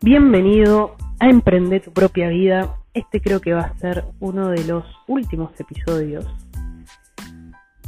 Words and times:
Bienvenido 0.00 0.94
a 1.18 1.28
Emprende 1.28 1.80
tu 1.80 1.92
propia 1.92 2.28
vida. 2.28 2.76
Este 2.94 3.20
creo 3.20 3.40
que 3.40 3.52
va 3.52 3.62
a 3.62 3.78
ser 3.78 4.04
uno 4.20 4.48
de 4.48 4.64
los 4.64 4.84
últimos 5.08 5.50
episodios 5.58 6.24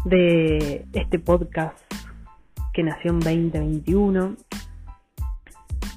de 0.04 0.86
este 0.92 1.20
podcast 1.20 1.78
que 2.74 2.82
nació 2.82 3.12
en 3.12 3.20
2021. 3.20 4.36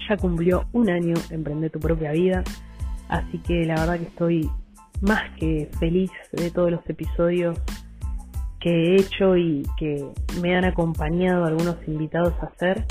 Ya 0.08 0.18
cumplió 0.18 0.68
un 0.72 0.92
año 0.92 1.16
Emprende 1.32 1.72
tu 1.72 1.80
propia 1.80 2.12
vida, 2.12 2.44
así 3.10 3.40
que 3.40 3.66
la 3.66 3.74
verdad 3.74 3.98
que 3.98 4.06
estoy 4.06 4.52
más 5.02 5.24
que 5.40 5.72
feliz 5.80 6.12
de 6.32 6.52
todos 6.52 6.70
los 6.70 6.88
episodios 6.88 7.60
que 8.60 8.70
he 8.70 8.96
hecho 8.98 9.36
y 9.36 9.64
que 9.80 10.06
me 10.40 10.56
han 10.56 10.66
acompañado 10.66 11.46
algunos 11.46 11.78
invitados 11.88 12.36
a 12.40 12.46
hacer. 12.46 12.86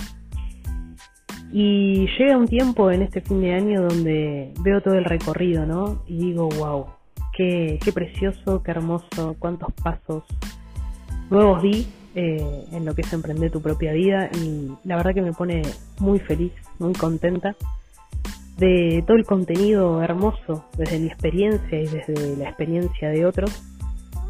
Y 1.52 2.06
llega 2.19 2.38
un 2.38 2.48
tiempo 2.48 2.91
en 2.91 3.02
este 3.02 3.20
fin 3.20 3.42
de 3.42 3.52
año 3.52 3.83
donde 3.83 4.52
veo 4.60 4.80
todo 4.80 4.95
el 4.95 5.05
recorrido, 5.05 5.66
¿no? 5.66 6.02
Y 6.06 6.16
digo, 6.16 6.48
wow, 6.48 6.87
qué, 7.37 7.79
qué 7.84 7.93
precioso, 7.93 8.62
qué 8.62 8.70
hermoso, 8.70 9.37
cuántos 9.38 9.70
pasos 9.74 10.24
nuevos 11.29 11.62
di 11.62 11.87
eh, 12.15 12.65
en 12.73 12.87
lo 12.87 12.95
que 12.95 13.02
es 13.02 13.12
emprender 13.12 13.51
tu 13.51 13.60
propia 13.60 13.93
vida. 13.93 14.30
Y 14.34 14.73
la 14.84 14.96
verdad 14.96 15.12
que 15.12 15.20
me 15.20 15.34
pone 15.34 15.60
muy 15.98 16.20
feliz, 16.20 16.52
muy 16.79 16.95
contenta 16.95 17.55
de 18.57 19.05
todo 19.07 19.19
el 19.19 19.24
contenido 19.24 20.02
hermoso 20.02 20.65
desde 20.79 21.01
mi 21.01 21.09
experiencia 21.09 21.80
y 21.80 21.87
desde 21.87 22.37
la 22.37 22.48
experiencia 22.48 23.10
de 23.10 23.27
otros 23.27 23.62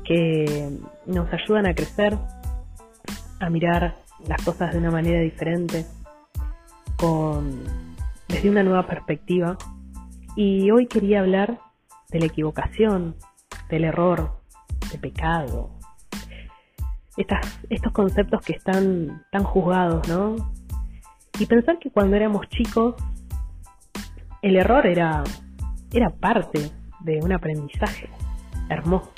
que 0.04 0.70
nos 1.06 1.32
ayudan 1.32 1.66
a 1.66 1.74
crecer, 1.74 2.16
a 3.38 3.48
mirar 3.48 3.96
las 4.26 4.42
cosas 4.44 4.72
de 4.72 4.78
una 4.78 4.90
manera 4.90 5.20
diferente 5.20 5.84
desde 8.28 8.48
una 8.48 8.62
nueva 8.62 8.86
perspectiva. 8.86 9.56
Y 10.36 10.70
hoy 10.70 10.86
quería 10.86 11.20
hablar 11.20 11.58
de 12.10 12.20
la 12.20 12.26
equivocación, 12.26 13.16
del 13.68 13.84
error, 13.84 14.40
del 14.90 15.00
pecado. 15.00 15.70
Estos 17.16 17.92
conceptos 17.92 18.40
que 18.42 18.52
están 18.52 19.24
tan 19.32 19.42
juzgados, 19.42 20.08
¿no? 20.08 20.36
Y 21.38 21.46
pensar 21.46 21.78
que 21.78 21.90
cuando 21.90 22.16
éramos 22.16 22.48
chicos, 22.48 22.94
el 24.40 24.56
error 24.56 24.86
era, 24.86 25.24
era 25.92 26.10
parte 26.10 26.70
de 27.00 27.18
un 27.20 27.32
aprendizaje 27.32 28.08
hermoso. 28.68 29.10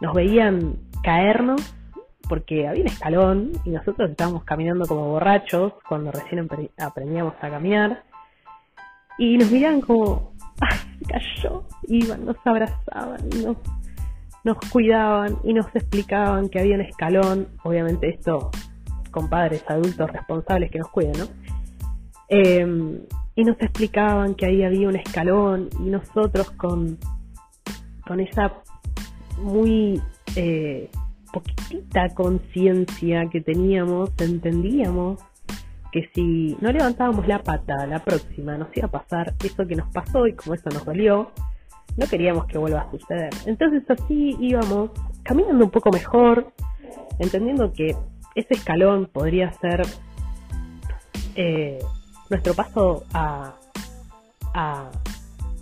Nos 0.00 0.14
veían 0.14 0.78
caernos 1.02 1.74
porque 2.32 2.66
había 2.66 2.80
un 2.80 2.88
escalón 2.88 3.52
y 3.62 3.68
nosotros 3.68 4.08
estábamos 4.08 4.44
caminando 4.44 4.86
como 4.86 5.10
borrachos 5.10 5.74
cuando 5.86 6.10
recién 6.10 6.48
aprendíamos 6.78 7.34
a 7.42 7.50
caminar 7.50 8.04
y 9.18 9.36
nos 9.36 9.50
miraban 9.50 9.82
como, 9.82 10.32
¡ay, 10.58 10.78
se 10.98 11.12
cayó! 11.12 11.64
Iban, 11.88 12.24
nos 12.24 12.36
abrazaban, 12.42 13.20
nos, 13.44 13.58
nos 14.44 14.56
cuidaban 14.70 15.36
y 15.44 15.52
nos 15.52 15.66
explicaban 15.76 16.48
que 16.48 16.60
había 16.60 16.76
un 16.76 16.80
escalón, 16.80 17.48
obviamente 17.64 18.08
esto 18.08 18.50
con 19.10 19.28
padres 19.28 19.62
adultos 19.68 20.10
responsables 20.10 20.70
que 20.70 20.78
nos 20.78 20.88
cuiden, 20.88 21.12
¿no? 21.18 21.26
Em, 22.30 22.98
y 23.34 23.44
nos 23.44 23.60
explicaban 23.60 24.36
que 24.36 24.46
ahí 24.46 24.64
había 24.64 24.88
un 24.88 24.96
escalón 24.96 25.68
y 25.80 25.90
nosotros 25.90 26.50
con, 26.52 26.96
con 28.06 28.20
esa 28.20 28.54
muy 29.36 30.00
eh, 30.34 30.88
poquitita 31.32 32.08
conciencia 32.14 33.28
que 33.30 33.40
teníamos, 33.40 34.10
entendíamos 34.18 35.20
que 35.90 36.08
si 36.14 36.56
no 36.60 36.72
levantábamos 36.72 37.26
la 37.28 37.42
pata 37.42 37.86
la 37.86 38.02
próxima 38.02 38.56
nos 38.56 38.74
iba 38.76 38.86
a 38.86 38.90
pasar 38.90 39.34
eso 39.44 39.66
que 39.66 39.76
nos 39.76 39.92
pasó 39.92 40.26
y 40.26 40.34
como 40.34 40.54
eso 40.54 40.70
nos 40.70 40.84
dolió, 40.84 41.30
no 41.96 42.06
queríamos 42.06 42.46
que 42.46 42.58
vuelva 42.58 42.80
a 42.80 42.90
suceder. 42.90 43.30
Entonces 43.46 43.82
así 43.88 44.36
íbamos 44.40 44.90
caminando 45.22 45.64
un 45.64 45.70
poco 45.70 45.90
mejor, 45.90 46.52
entendiendo 47.18 47.72
que 47.72 47.94
ese 48.34 48.54
escalón 48.54 49.06
podría 49.12 49.52
ser 49.52 49.82
eh, 51.34 51.78
nuestro 52.30 52.54
paso 52.54 53.04
a, 53.12 53.54
a, 54.54 54.90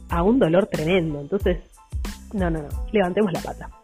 a 0.08 0.22
un 0.22 0.38
dolor 0.38 0.66
tremendo. 0.66 1.20
Entonces, 1.20 1.58
no, 2.32 2.50
no, 2.50 2.62
no, 2.62 2.68
levantemos 2.92 3.32
la 3.32 3.40
pata. 3.40 3.79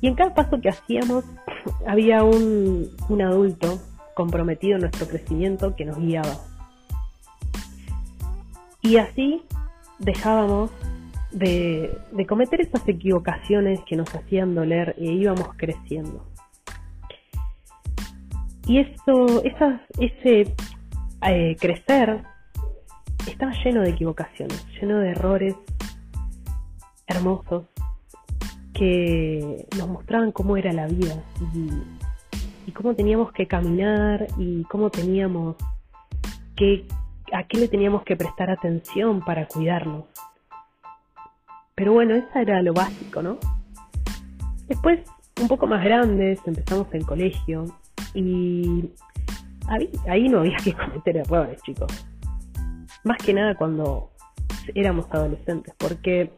Y 0.00 0.08
en 0.08 0.14
cada 0.14 0.34
paso 0.34 0.60
que 0.60 0.68
hacíamos 0.68 1.24
había 1.86 2.22
un, 2.22 2.90
adulto 3.22 3.78
comprometido 4.14 4.76
en 4.76 4.82
nuestro 4.82 5.06
crecimiento 5.06 5.74
que 5.76 5.84
nos 5.84 5.98
guiaba. 5.98 6.36
Y 8.82 8.98
así 8.98 9.42
dejábamos 9.98 10.70
de, 11.32 11.98
cometer 12.28 12.60
esas 12.60 12.86
equivocaciones 12.88 13.80
que 13.86 13.96
nos 13.96 14.14
hacían 14.14 14.54
doler 14.54 14.94
e 14.98 15.12
íbamos 15.12 15.48
creciendo. 15.56 16.24
Y 18.66 18.78
eso, 18.80 19.42
ese 19.98 20.54
eh, 21.22 21.56
crecer 21.60 22.22
estaba 23.26 23.52
lleno 23.64 23.82
de 23.82 23.90
equivocaciones, 23.90 24.66
lleno 24.80 24.98
de 24.98 25.10
errores 25.10 25.54
hermosos 27.06 27.66
que 28.76 29.66
nos 29.78 29.88
mostraban 29.88 30.32
cómo 30.32 30.56
era 30.56 30.72
la 30.72 30.86
vida 30.86 31.22
y, 32.66 32.72
cómo 32.72 32.94
teníamos 32.94 33.32
que 33.32 33.46
caminar 33.46 34.26
y 34.36 34.64
cómo 34.64 34.90
teníamos 34.90 35.56
que, 36.56 36.86
a 37.32 37.44
qué 37.44 37.58
le 37.58 37.68
teníamos 37.68 38.02
que 38.02 38.16
prestar 38.16 38.50
atención 38.50 39.20
para 39.20 39.46
cuidarnos. 39.46 40.04
Pero 41.74 41.92
bueno, 41.92 42.14
eso 42.14 42.28
era 42.38 42.60
lo 42.62 42.74
básico, 42.74 43.22
¿no? 43.22 43.38
Después, 44.68 45.00
un 45.40 45.48
poco 45.48 45.66
más 45.66 45.82
grandes, 45.82 46.40
empezamos 46.44 46.86
el 46.92 47.06
colegio 47.06 47.64
y 48.12 48.90
ahí, 49.68 49.90
ahí 50.08 50.28
no 50.28 50.40
había 50.40 50.56
que 50.64 50.74
cometer 50.74 51.16
errores, 51.18 51.62
chicos. 51.62 52.06
Más 53.04 53.18
que 53.18 53.32
nada 53.32 53.54
cuando 53.54 54.10
éramos 54.74 55.06
adolescentes, 55.10 55.72
porque 55.78 56.30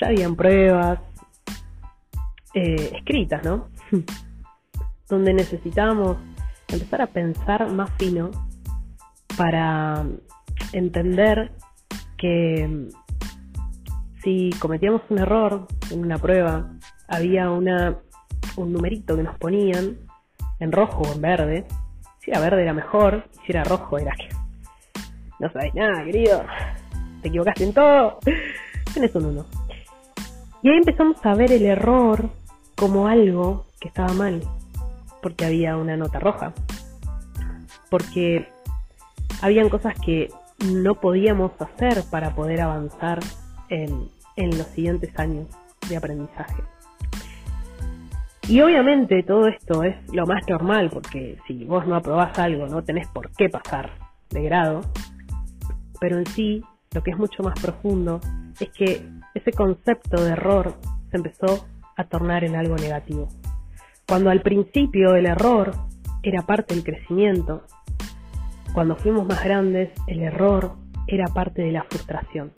ya 0.00 0.08
habían 0.08 0.36
pruebas, 0.36 1.00
eh, 2.54 2.92
escritas, 2.96 3.44
¿no? 3.44 3.68
Donde 5.08 5.34
necesitábamos 5.34 6.16
empezar 6.68 7.02
a 7.02 7.06
pensar 7.06 7.70
más 7.70 7.90
fino 7.98 8.30
para 9.36 10.04
entender 10.72 11.52
que 12.16 12.66
mm, 12.66 12.88
si 14.22 14.50
cometíamos 14.58 15.02
un 15.08 15.18
error 15.18 15.66
en 15.90 16.00
una 16.04 16.18
prueba, 16.18 16.70
había 17.08 17.50
una, 17.50 17.98
un 18.56 18.72
numerito 18.72 19.16
que 19.16 19.22
nos 19.22 19.36
ponían 19.38 19.98
en 20.60 20.72
rojo 20.72 21.02
o 21.02 21.12
en 21.12 21.20
verde. 21.20 21.66
Si 22.20 22.30
era 22.30 22.40
verde 22.40 22.62
era 22.62 22.72
mejor, 22.72 23.24
si 23.44 23.52
era 23.52 23.64
rojo 23.64 23.98
era 23.98 24.14
que 24.14 24.28
no 25.40 25.50
sabes 25.50 25.74
nada, 25.74 26.04
querido. 26.04 26.44
Te 27.20 27.28
equivocaste 27.28 27.64
en 27.64 27.74
todo. 27.74 28.20
Tienes 28.92 29.14
un 29.16 29.26
uno. 29.26 29.46
Y 30.62 30.68
ahí 30.68 30.76
empezamos 30.76 31.16
a 31.26 31.34
ver 31.34 31.50
el 31.50 31.64
error 31.64 32.30
como 32.82 33.06
algo 33.06 33.66
que 33.78 33.86
estaba 33.86 34.12
mal, 34.12 34.42
porque 35.22 35.44
había 35.44 35.76
una 35.76 35.96
nota 35.96 36.18
roja, 36.18 36.52
porque 37.88 38.48
habían 39.40 39.68
cosas 39.68 39.94
que 40.04 40.30
no 40.66 40.96
podíamos 40.96 41.52
hacer 41.60 42.02
para 42.10 42.34
poder 42.34 42.60
avanzar 42.60 43.20
en, 43.68 44.08
en 44.34 44.58
los 44.58 44.66
siguientes 44.66 45.16
años 45.16 45.46
de 45.88 45.96
aprendizaje. 45.96 46.64
Y 48.48 48.60
obviamente 48.62 49.22
todo 49.22 49.46
esto 49.46 49.84
es 49.84 49.94
lo 50.12 50.26
más 50.26 50.42
normal, 50.48 50.90
porque 50.92 51.38
si 51.46 51.64
vos 51.64 51.86
no 51.86 51.94
aprobás 51.94 52.36
algo 52.40 52.66
no 52.66 52.82
tenés 52.82 53.06
por 53.06 53.30
qué 53.36 53.48
pasar 53.48 53.92
de 54.30 54.42
grado, 54.42 54.80
pero 56.00 56.18
en 56.18 56.26
sí 56.26 56.64
lo 56.92 57.00
que 57.04 57.12
es 57.12 57.16
mucho 57.16 57.44
más 57.44 57.54
profundo 57.60 58.20
es 58.58 58.70
que 58.70 59.08
ese 59.34 59.52
concepto 59.52 60.24
de 60.24 60.32
error 60.32 60.74
se 61.12 61.18
empezó 61.18 61.64
a 61.96 62.04
tornar 62.04 62.44
en 62.44 62.56
algo 62.56 62.76
negativo. 62.76 63.28
Cuando 64.06 64.30
al 64.30 64.42
principio 64.42 65.14
el 65.14 65.26
error 65.26 65.72
era 66.22 66.42
parte 66.42 66.74
del 66.74 66.84
crecimiento, 66.84 67.62
cuando 68.74 68.96
fuimos 68.96 69.26
más 69.26 69.42
grandes 69.44 69.90
el 70.06 70.22
error 70.22 70.72
era 71.06 71.26
parte 71.26 71.62
de 71.62 71.72
la 71.72 71.84
frustración. 71.84 72.52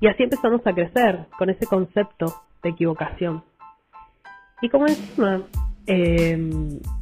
Y 0.00 0.08
así 0.08 0.24
empezamos 0.24 0.60
a 0.66 0.72
crecer 0.72 1.26
con 1.38 1.50
ese 1.50 1.66
concepto 1.66 2.42
de 2.62 2.70
equivocación. 2.70 3.42
Y 4.60 4.68
como 4.68 4.86
encima, 4.86 5.42
eh, 5.86 6.36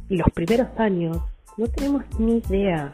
los 0.09 0.27
primeros 0.33 0.67
años 0.79 1.17
no 1.57 1.67
tenemos 1.67 2.03
ni 2.19 2.37
idea, 2.37 2.93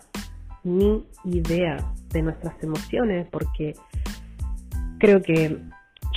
ni 0.63 1.03
idea 1.25 1.77
de 2.09 2.21
nuestras 2.21 2.61
emociones, 2.63 3.27
porque 3.31 3.75
creo 4.99 5.21
que 5.21 5.59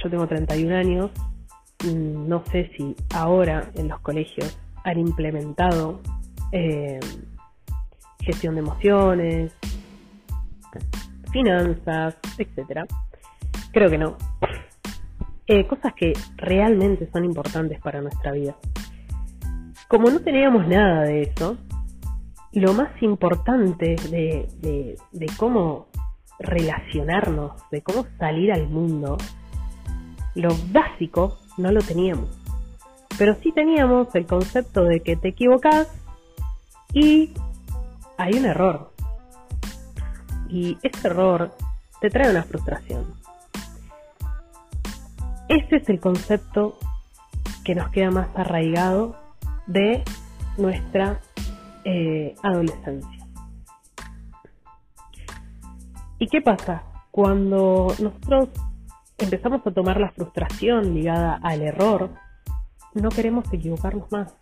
yo 0.04 0.10
tengo 0.10 0.26
31 0.26 0.76
años, 0.76 1.10
mm, 1.84 2.28
no 2.28 2.44
sé 2.52 2.70
si 2.76 2.94
ahora 3.14 3.70
en 3.74 3.88
los 3.88 4.00
colegios 4.00 4.58
han 4.84 4.98
implementado 4.98 6.00
eh, 6.52 7.00
gestión 8.20 8.54
de 8.54 8.60
emociones, 8.60 9.52
finanzas, 11.32 12.16
etcétera. 12.38 12.86
Creo 13.72 13.90
que 13.90 13.98
no. 13.98 14.16
Eh, 15.46 15.66
cosas 15.66 15.92
que 15.94 16.12
realmente 16.36 17.08
son 17.12 17.24
importantes 17.24 17.80
para 17.80 18.00
nuestra 18.00 18.32
vida. 18.32 18.56
Como 19.88 20.10
no 20.10 20.20
teníamos 20.20 20.66
nada 20.66 21.02
de 21.02 21.22
eso, 21.22 21.58
lo 22.52 22.72
más 22.72 22.90
importante 23.02 23.96
de, 24.10 24.96
de 25.12 25.26
cómo 25.36 25.88
relacionarnos, 26.38 27.52
de 27.70 27.82
cómo 27.82 28.06
salir 28.18 28.52
al 28.52 28.68
mundo, 28.68 29.16
lo 30.34 30.54
básico 30.72 31.38
no 31.56 31.70
lo 31.70 31.80
teníamos. 31.80 32.28
Pero 33.18 33.36
sí 33.42 33.52
teníamos 33.52 34.14
el 34.14 34.26
concepto 34.26 34.84
de 34.84 35.00
que 35.00 35.16
te 35.16 35.28
equivocas 35.28 35.88
y 36.92 37.32
hay 38.18 38.34
un 38.34 38.44
error. 38.46 38.92
Y 40.48 40.78
ese 40.82 41.08
error 41.08 41.52
te 42.00 42.10
trae 42.10 42.30
una 42.30 42.42
frustración. 42.42 43.14
Ese 45.48 45.76
es 45.76 45.88
el 45.88 46.00
concepto 46.00 46.78
que 47.64 47.74
nos 47.74 47.90
queda 47.90 48.10
más 48.10 48.28
arraigado 48.34 49.16
de 49.66 50.02
nuestra 50.56 51.20
eh, 51.84 52.34
adolescencia. 52.42 53.26
¿Y 56.18 56.28
qué 56.28 56.40
pasa? 56.40 56.82
Cuando 57.10 57.94
nosotros 57.98 58.48
empezamos 59.18 59.66
a 59.66 59.70
tomar 59.72 60.00
la 60.00 60.10
frustración 60.10 60.94
ligada 60.94 61.38
al 61.42 61.62
error, 61.62 62.10
no 62.94 63.08
queremos 63.08 63.52
equivocarnos 63.52 64.10
más. 64.12 64.34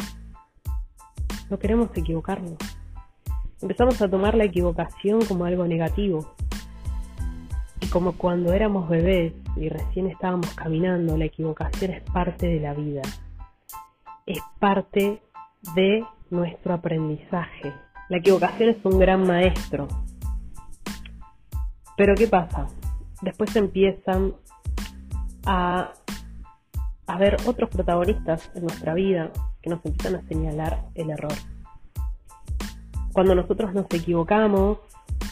No 1.48 1.58
queremos 1.58 1.90
equivocarnos. 1.96 2.56
Empezamos 3.60 4.00
a 4.02 4.08
tomar 4.08 4.34
la 4.34 4.44
equivocación 4.44 5.24
como 5.24 5.44
algo 5.44 5.66
negativo. 5.66 6.34
Y 7.80 7.86
como 7.86 8.12
cuando 8.12 8.52
éramos 8.52 8.88
bebés 8.88 9.34
y 9.56 9.68
recién 9.68 10.08
estábamos 10.08 10.52
caminando, 10.54 11.16
la 11.16 11.26
equivocación 11.26 11.92
es 11.92 12.02
parte 12.10 12.46
de 12.46 12.60
la 12.60 12.74
vida. 12.74 13.02
Es 14.26 14.40
parte 14.58 15.22
de 15.74 16.04
nuestro 16.30 16.74
aprendizaje. 16.74 17.72
La 18.08 18.18
equivocación 18.18 18.70
es 18.70 18.84
un 18.84 18.98
gran 18.98 19.26
maestro. 19.26 19.88
Pero 21.96 22.14
¿qué 22.14 22.26
pasa? 22.26 22.66
Después 23.20 23.54
empiezan 23.56 24.34
a, 25.46 25.92
a 27.06 27.18
ver 27.18 27.36
otros 27.46 27.70
protagonistas 27.70 28.50
en 28.54 28.62
nuestra 28.62 28.94
vida 28.94 29.30
que 29.60 29.70
nos 29.70 29.84
empiezan 29.84 30.16
a 30.16 30.28
señalar 30.28 30.84
el 30.94 31.10
error. 31.10 31.32
Cuando 33.12 33.34
nosotros 33.34 33.74
nos 33.74 33.86
equivocamos, 33.92 34.78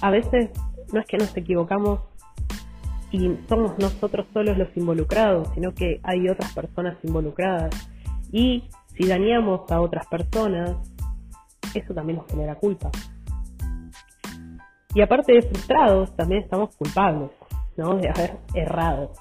a 0.01 0.11
veces 0.11 0.51
no 0.93 1.01
es 1.01 1.07
que 1.07 1.17
nos 1.17 1.37
equivocamos 1.37 2.01
y 3.11 3.37
somos 3.49 3.77
nosotros 3.79 4.27
solos 4.33 4.57
los 4.57 4.77
involucrados, 4.77 5.49
sino 5.55 5.73
que 5.75 6.01
hay 6.03 6.29
otras 6.29 6.53
personas 6.53 6.97
involucradas. 7.03 7.75
Y 8.31 8.65
si 8.95 9.09
dañamos 9.09 9.71
a 9.71 9.81
otras 9.81 10.07
personas, 10.07 10.77
eso 11.75 11.95
también 11.95 12.19
nos 12.19 12.27
genera 12.29 12.55
culpa. 12.55 12.91
Y 14.95 15.03
aparte 15.03 15.33
de 15.33 15.43
frustrados, 15.43 16.15
también 16.17 16.43
estamos 16.43 16.75
culpables, 16.77 17.31
¿no? 17.77 17.97
De 17.97 18.09
haber 18.09 18.39
errado 18.55 19.13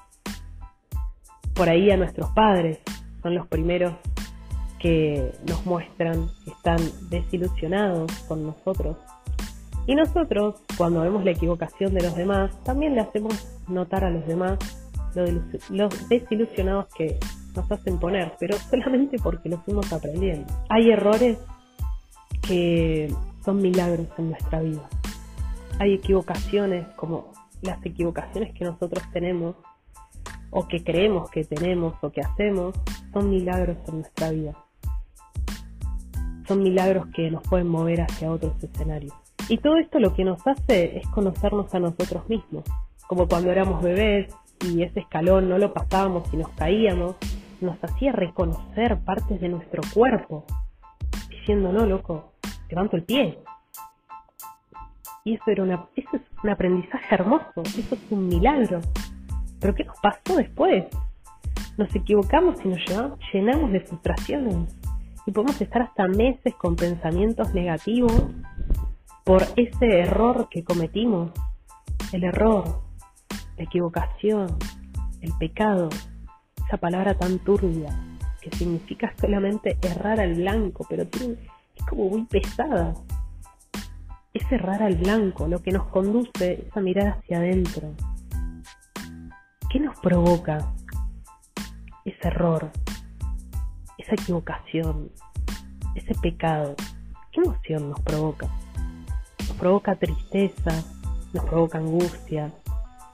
por 1.60 1.68
ahí 1.68 1.90
a 1.90 1.96
nuestros 1.98 2.30
padres, 2.30 2.78
son 3.22 3.34
los 3.34 3.46
primeros 3.46 3.92
que 4.78 5.30
nos 5.46 5.66
muestran 5.66 6.30
que 6.42 6.52
están 6.52 6.78
desilusionados 7.10 8.10
con 8.26 8.46
nosotros. 8.46 8.96
Y 9.86 9.94
nosotros, 9.94 10.54
cuando 10.78 11.02
vemos 11.02 11.22
la 11.22 11.32
equivocación 11.32 11.92
de 11.92 12.02
los 12.02 12.16
demás, 12.16 12.50
también 12.64 12.94
le 12.94 13.02
hacemos 13.02 13.46
notar 13.68 14.04
a 14.04 14.10
los 14.10 14.26
demás 14.26 14.56
los 15.68 16.08
desilusionados 16.08 16.86
que 16.94 17.18
nos 17.54 17.70
hacen 17.70 17.98
poner, 17.98 18.32
pero 18.40 18.56
solamente 18.70 19.18
porque 19.22 19.50
lo 19.50 19.58
fuimos 19.58 19.92
aprendiendo. 19.92 20.50
Hay 20.70 20.90
errores 20.90 21.36
que 22.40 23.14
son 23.44 23.60
milagros 23.60 24.06
en 24.16 24.30
nuestra 24.30 24.62
vida. 24.62 24.88
Hay 25.78 25.92
equivocaciones 25.92 26.86
como 26.96 27.34
las 27.60 27.84
equivocaciones 27.84 28.54
que 28.54 28.64
nosotros 28.64 29.04
tenemos 29.12 29.56
o 30.50 30.66
que 30.68 30.82
creemos 30.82 31.30
que 31.30 31.44
tenemos 31.44 31.94
o 32.02 32.10
que 32.10 32.20
hacemos 32.20 32.74
son 33.12 33.30
milagros 33.30 33.76
en 33.88 34.00
nuestra 34.00 34.30
vida. 34.30 34.54
Son 36.46 36.62
milagros 36.62 37.06
que 37.14 37.30
nos 37.30 37.42
pueden 37.44 37.68
mover 37.68 38.02
hacia 38.02 38.30
otros 38.30 38.62
escenarios. 38.62 39.14
Y 39.48 39.58
todo 39.58 39.76
esto 39.76 39.98
lo 39.98 40.14
que 40.14 40.24
nos 40.24 40.46
hace 40.46 40.98
es 40.98 41.06
conocernos 41.08 41.74
a 41.74 41.80
nosotros 41.80 42.28
mismos. 42.28 42.64
Como 43.06 43.28
cuando 43.28 43.50
éramos 43.50 43.82
bebés 43.82 44.32
y 44.64 44.82
ese 44.82 45.00
escalón 45.00 45.48
no 45.48 45.58
lo 45.58 45.72
pasábamos 45.72 46.32
y 46.32 46.36
nos 46.36 46.48
caíamos, 46.50 47.16
nos 47.60 47.82
hacía 47.82 48.12
reconocer 48.12 48.98
partes 49.04 49.40
de 49.40 49.48
nuestro 49.48 49.82
cuerpo, 49.92 50.44
diciendo, 51.28 51.72
no, 51.72 51.86
loco, 51.86 52.32
levanto 52.68 52.96
el 52.96 53.04
pie. 53.04 53.38
Y 55.24 55.34
eso, 55.34 55.44
era 55.48 55.62
una, 55.62 55.86
eso 55.96 56.08
es 56.14 56.22
un 56.42 56.50
aprendizaje 56.50 57.14
hermoso, 57.14 57.62
eso 57.64 57.94
es 57.94 58.00
un 58.10 58.28
milagro. 58.28 58.80
Pero 59.60 59.74
¿qué 59.74 59.84
nos 59.84 59.98
pasó 60.00 60.36
después? 60.36 60.84
Nos 61.76 61.94
equivocamos 61.94 62.56
y 62.64 62.68
nos 62.68 62.80
llenamos 63.32 63.72
de 63.72 63.80
frustraciones. 63.80 64.76
Y 65.26 65.32
podemos 65.32 65.60
estar 65.60 65.82
hasta 65.82 66.08
meses 66.08 66.54
con 66.54 66.76
pensamientos 66.76 67.52
negativos 67.54 68.12
por 69.24 69.42
ese 69.56 70.00
error 70.00 70.48
que 70.50 70.64
cometimos. 70.64 71.30
El 72.12 72.24
error, 72.24 72.80
la 73.56 73.64
equivocación, 73.64 74.56
el 75.20 75.32
pecado, 75.38 75.90
esa 76.66 76.78
palabra 76.78 77.14
tan 77.14 77.38
turbia 77.40 77.90
que 78.40 78.50
significa 78.56 79.12
solamente 79.20 79.76
errar 79.82 80.20
al 80.20 80.34
blanco, 80.34 80.86
pero 80.88 81.02
es 81.02 81.84
como 81.88 82.08
muy 82.08 82.24
pesada. 82.24 82.94
Es 84.32 84.50
errar 84.50 84.82
al 84.82 84.96
blanco 84.96 85.46
lo 85.46 85.60
que 85.60 85.72
nos 85.72 85.86
conduce 85.88 86.64
es 86.66 86.76
a 86.76 86.80
mirar 86.80 87.18
hacia 87.18 87.38
adentro, 87.38 87.92
¿Qué 89.70 89.78
nos 89.78 89.96
provoca 90.00 90.72
ese 92.04 92.26
error, 92.26 92.72
esa 93.98 94.14
equivocación, 94.14 95.12
ese 95.94 96.12
pecado? 96.20 96.74
¿Qué 97.30 97.40
emoción 97.40 97.90
nos 97.90 98.00
provoca? 98.00 98.48
Nos 99.38 99.56
provoca 99.56 99.94
tristeza, 99.94 100.72
nos 101.32 101.44
provoca 101.44 101.78
angustia, 101.78 102.52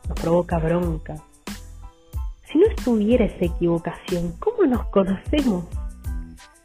nos 0.09 0.19
provoca 0.19 0.59
bronca. 0.59 1.17
Si 2.51 2.57
no 2.57 2.67
estuviera 2.69 3.27
esa 3.27 3.45
equivocación, 3.45 4.33
¿cómo 4.39 4.65
nos 4.65 4.87
conocemos? 4.87 5.67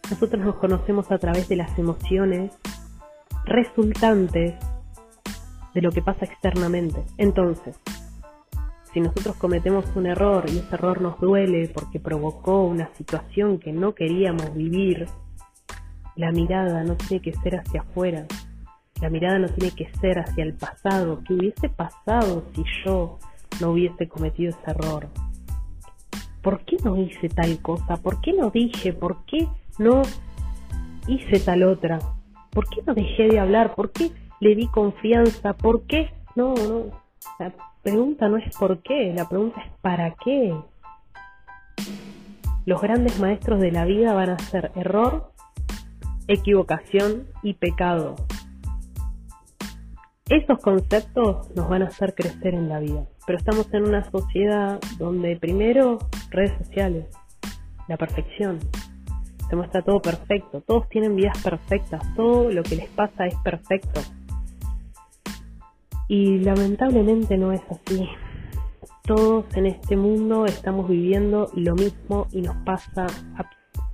Nosotros 0.10 0.42
nos 0.42 0.56
conocemos 0.56 1.12
a 1.12 1.18
través 1.18 1.50
de 1.50 1.58
las 1.58 1.78
emociones 1.78 2.54
resultantes 3.44 4.56
de 5.74 5.82
lo 5.82 5.92
que 5.92 6.02
pasa 6.02 6.24
externamente. 6.24 7.04
Entonces, 7.18 7.76
si 8.94 9.00
nosotros 9.00 9.36
cometemos 9.38 9.86
un 9.96 10.06
error 10.06 10.46
y 10.48 10.58
ese 10.58 10.76
error 10.76 11.02
nos 11.02 11.20
duele 11.20 11.70
porque 11.74 12.00
provocó 12.00 12.64
una 12.64 12.90
situación 12.96 13.60
que 13.60 13.72
no 13.72 13.96
queríamos 13.96 14.54
vivir, 14.54 15.08
la 16.16 16.32
mirada 16.32 16.84
no 16.84 16.96
tiene 16.96 17.22
que 17.22 17.34
ser 17.34 17.56
hacia 17.56 17.82
afuera, 17.82 18.26
la 19.02 19.10
mirada 19.10 19.40
no 19.40 19.48
tiene 19.50 19.74
que 19.74 19.90
ser 20.00 20.20
hacia 20.20 20.44
el 20.44 20.54
pasado, 20.54 21.22
¿qué 21.26 21.34
hubiese 21.34 21.70
pasado 21.70 22.44
si 22.54 22.64
yo 22.86 23.18
no 23.62 23.72
hubiese 23.72 24.08
cometido 24.08 24.50
ese 24.50 24.72
error? 24.72 25.08
¿Por 26.42 26.66
qué 26.66 26.78
no 26.84 26.98
hice 26.98 27.30
tal 27.30 27.62
cosa? 27.62 27.98
¿Por 27.98 28.20
qué 28.20 28.34
no 28.34 28.50
dije? 28.50 28.94
¿Por 28.94 29.24
qué 29.26 29.48
no 29.78 30.02
hice 31.08 31.40
tal 31.40 31.64
otra? 31.64 32.00
¿Por 32.50 32.68
qué 32.68 32.82
no 32.86 32.94
dejé 32.94 33.28
de 33.28 33.40
hablar? 33.40 33.76
¿Por 33.76 33.92
qué 33.92 34.12
le 34.40 34.56
di 34.56 34.68
confianza? 34.68 35.54
¿Por 35.54 35.84
qué? 35.84 36.10
No, 36.36 36.56
no 36.56 37.02
pregunta 37.82 38.28
no 38.30 38.38
es 38.38 38.56
por 38.58 38.82
qué, 38.82 39.14
la 39.16 39.28
pregunta 39.28 39.62
es 39.62 39.72
para 39.82 40.16
qué. 40.24 40.56
Los 42.66 42.82
grandes 42.82 43.20
maestros 43.20 43.60
de 43.60 43.72
la 43.72 43.86
vida 43.86 44.14
van 44.14 44.30
a 44.30 44.40
ser 44.40 44.72
error, 44.76 45.32
equivocación 46.28 47.28
y 47.44 47.56
pecado. 47.56 48.16
Esos 50.30 50.60
conceptos 50.60 51.50
nos 51.56 51.68
van 51.68 51.82
a 51.82 51.88
hacer 51.88 52.14
crecer 52.16 52.54
en 52.54 52.70
la 52.70 52.80
vida, 52.80 53.06
pero 53.26 53.38
estamos 53.38 53.74
en 53.74 53.84
una 53.84 54.10
sociedad 54.10 54.80
donde 54.98 55.36
primero 55.36 55.98
redes 56.30 56.58
sociales, 56.60 57.08
la 57.88 57.98
perfección, 57.98 58.60
se 59.50 59.56
muestra 59.58 59.82
todo 59.82 60.02
perfecto, 60.02 60.62
todos 60.62 60.88
tienen 60.88 61.18
vidas 61.18 61.38
perfectas, 61.44 62.02
todo 62.16 62.50
lo 62.50 62.64
que 62.64 62.78
les 62.78 62.88
pasa 62.90 63.26
es 63.26 63.36
perfecto. 63.44 64.00
Y 66.12 66.40
lamentablemente 66.40 67.38
no 67.38 67.54
es 67.54 67.62
así. 67.70 68.06
Todos 69.06 69.46
en 69.56 69.66
este 69.68 69.96
mundo 69.96 70.46
estamos 70.46 70.90
viviendo 70.90 71.50
lo 71.56 71.74
mismo 71.74 72.28
y 72.34 72.42
nos 72.42 72.58
pasa 72.66 73.08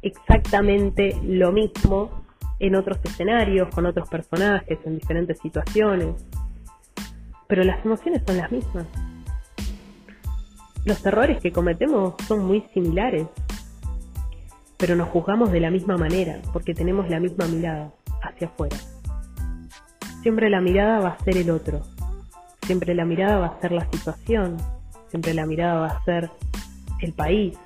exactamente 0.01 1.15
lo 1.21 1.51
mismo 1.51 2.09
en 2.57 2.73
otros 2.73 2.97
escenarios, 3.03 3.69
con 3.69 3.85
otros 3.85 4.09
personajes, 4.09 4.79
en 4.83 4.97
diferentes 4.97 5.37
situaciones. 5.37 6.15
pero 7.45 7.63
las 7.63 7.85
emociones 7.85 8.23
son 8.25 8.37
las 8.37 8.51
mismas. 8.51 8.87
Los 10.85 11.05
errores 11.05 11.39
que 11.39 11.51
cometemos 11.51 12.15
son 12.27 12.43
muy 12.45 12.61
similares, 12.73 13.27
pero 14.75 14.95
nos 14.95 15.09
juzgamos 15.09 15.51
de 15.51 15.59
la 15.59 15.69
misma 15.69 15.97
manera 15.97 16.41
porque 16.51 16.73
tenemos 16.73 17.11
la 17.11 17.19
misma 17.19 17.45
mirada 17.45 17.93
hacia 18.23 18.47
afuera. 18.47 18.77
Siempre 20.23 20.49
la 20.49 20.61
mirada 20.61 20.99
va 20.99 21.09
a 21.09 21.23
ser 21.23 21.37
el 21.37 21.51
otro, 21.51 21.83
siempre 22.67 22.93
la 22.93 23.05
mirada 23.05 23.39
va 23.39 23.45
a 23.47 23.61
ser 23.61 23.71
la 23.71 23.89
situación, 23.91 24.57
siempre 25.07 25.33
la 25.33 25.45
mirada 25.45 25.79
va 25.79 25.87
a 25.87 26.03
ser 26.03 26.29
el 26.99 27.13
país, 27.13 27.57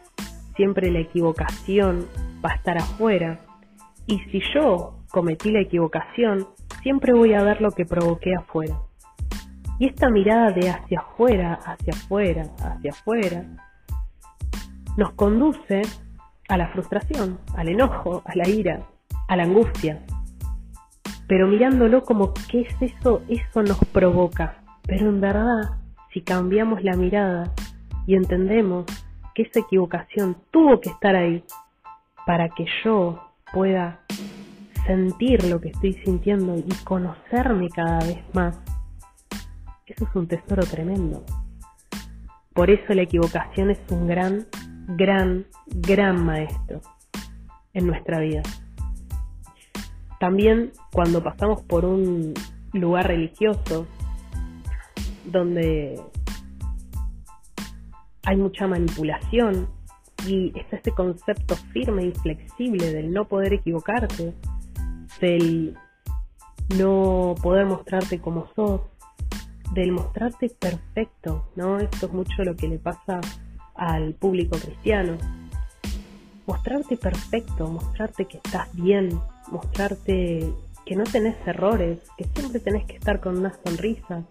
siempre 0.55 0.91
la 0.91 0.99
equivocación 0.99 2.05
va 2.45 2.51
a 2.51 2.55
estar 2.55 2.77
afuera. 2.77 3.39
Y 4.05 4.19
si 4.29 4.41
yo 4.53 4.99
cometí 5.09 5.49
la 5.49 5.61
equivocación, 5.61 6.47
siempre 6.83 7.13
voy 7.13 7.33
a 7.33 7.41
ver 7.41 7.61
lo 7.61 7.71
que 7.71 7.83
provoqué 7.83 8.35
afuera. 8.35 8.75
Y 9.79 9.87
esta 9.87 10.11
mirada 10.11 10.51
de 10.51 10.69
hacia 10.69 10.99
afuera, 10.99 11.59
hacia 11.65 11.93
afuera, 11.93 12.43
hacia 12.59 12.91
afuera, 12.91 13.43
nos 14.97 15.13
conduce 15.13 15.81
a 16.47 16.57
la 16.57 16.67
frustración, 16.67 17.39
al 17.57 17.69
enojo, 17.69 18.21
a 18.25 18.35
la 18.35 18.47
ira, 18.47 18.83
a 19.27 19.35
la 19.35 19.43
angustia. 19.43 19.99
Pero 21.27 21.47
mirándolo 21.47 22.03
como 22.03 22.35
qué 22.51 22.61
es 22.61 22.81
eso, 22.81 23.23
eso 23.27 23.63
nos 23.63 23.79
provoca. 23.85 24.60
Pero 24.83 25.09
en 25.09 25.21
verdad, 25.21 25.79
si 26.13 26.21
cambiamos 26.21 26.83
la 26.83 26.95
mirada 26.95 27.53
y 28.05 28.15
entendemos 28.15 28.85
que 29.33 29.43
esa 29.43 29.59
equivocación 29.59 30.35
tuvo 30.51 30.79
que 30.81 30.89
estar 30.89 31.15
ahí 31.15 31.43
para 32.25 32.49
que 32.49 32.65
yo 32.83 33.21
pueda 33.53 33.99
sentir 34.85 35.43
lo 35.45 35.61
que 35.61 35.69
estoy 35.69 35.93
sintiendo 36.05 36.57
y 36.57 36.73
conocerme 36.83 37.69
cada 37.69 37.99
vez 37.99 38.23
más, 38.33 38.59
eso 39.85 40.05
es 40.05 40.15
un 40.15 40.27
tesoro 40.27 40.63
tremendo. 40.63 41.23
Por 42.53 42.69
eso 42.69 42.93
la 42.93 43.03
equivocación 43.03 43.71
es 43.71 43.79
un 43.89 44.07
gran, 44.07 44.45
gran, 44.87 45.45
gran 45.67 46.25
maestro 46.25 46.81
en 47.73 47.87
nuestra 47.87 48.19
vida. 48.19 48.41
También 50.19 50.71
cuando 50.91 51.23
pasamos 51.23 51.61
por 51.63 51.85
un 51.85 52.33
lugar 52.73 53.07
religioso 53.07 53.87
donde 55.25 55.99
hay 58.23 58.37
mucha 58.37 58.67
manipulación 58.67 59.67
y 60.27 60.57
está 60.57 60.75
este 60.75 60.91
concepto 60.91 61.55
firme 61.73 62.05
y 62.05 62.11
flexible 62.11 62.93
del 62.93 63.11
no 63.11 63.25
poder 63.25 63.53
equivocarte, 63.53 64.33
del 65.19 65.75
no 66.77 67.35
poder 67.41 67.65
mostrarte 67.65 68.19
como 68.19 68.47
sos, 68.55 68.81
del 69.73 69.91
mostrarte 69.91 70.49
perfecto, 70.49 71.47
¿no? 71.55 71.79
Esto 71.79 72.07
es 72.07 72.13
mucho 72.13 72.43
lo 72.43 72.55
que 72.55 72.67
le 72.67 72.77
pasa 72.77 73.21
al 73.75 74.13
público 74.13 74.57
cristiano. 74.57 75.17
Mostrarte 76.45 76.97
perfecto, 76.97 77.67
mostrarte 77.67 78.25
que 78.25 78.37
estás 78.37 78.67
bien, 78.75 79.09
mostrarte 79.49 80.53
que 80.85 80.95
no 80.95 81.03
tenés 81.03 81.35
errores, 81.47 81.99
que 82.17 82.25
siempre 82.25 82.59
tenés 82.59 82.85
que 82.85 82.97
estar 82.97 83.19
con 83.19 83.37
una 83.37 83.53
sonrisa. 83.63 84.23